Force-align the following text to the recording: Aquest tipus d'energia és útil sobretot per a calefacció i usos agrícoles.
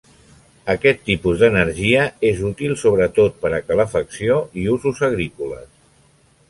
Aquest 0.73 1.03
tipus 1.09 1.43
d'energia 1.43 2.07
és 2.31 2.41
útil 2.49 2.73
sobretot 2.85 3.39
per 3.45 3.53
a 3.57 3.61
calefacció 3.69 4.41
i 4.63 4.69
usos 4.79 5.05
agrícoles. 5.11 5.69